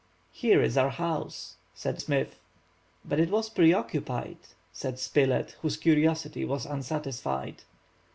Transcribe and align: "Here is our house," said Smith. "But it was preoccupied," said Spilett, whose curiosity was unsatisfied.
"Here 0.31 0.63
is 0.63 0.79
our 0.79 0.89
house," 0.89 1.57
said 1.75 2.01
Smith. 2.01 2.39
"But 3.05 3.19
it 3.19 3.29
was 3.29 3.51
preoccupied," 3.51 4.37
said 4.73 4.97
Spilett, 4.97 5.55
whose 5.61 5.77
curiosity 5.77 6.43
was 6.43 6.65
unsatisfied. 6.65 7.61